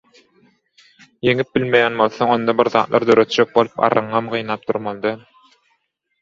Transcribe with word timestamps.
ýeňip 1.31 1.51
bilmeýän 1.57 1.99
bolsaň, 1.99 2.31
onda 2.37 2.55
bir 2.61 2.71
zatlar 2.77 3.05
döretjek 3.11 3.53
bolup 3.59 3.85
arrygyňam 3.89 4.31
gynap 4.33 4.67
oturmaly 4.67 5.05
däl. 5.07 5.23